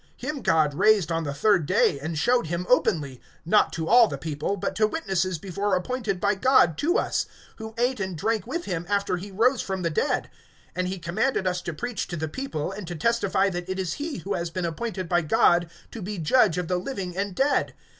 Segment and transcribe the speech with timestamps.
[0.19, 4.17] (40)Him God raised on the third day, and showed him openly; (41)not to all the
[4.17, 7.27] people, but to witnesses before appointed by God, to us,
[7.57, 10.27] who ate and drank with him after he rose from the dead.
[10.75, 13.93] (42)And he commanded us to preach to the people, and to testify that it is
[14.01, 17.75] he who has been appointed by God to be Judge of the living and dead.